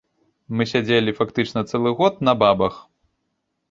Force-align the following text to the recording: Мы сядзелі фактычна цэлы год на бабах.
Мы 0.57 0.67
сядзелі 0.71 1.15
фактычна 1.21 1.65
цэлы 1.69 1.95
год 2.03 2.13
на 2.29 2.33
бабах. 2.45 2.85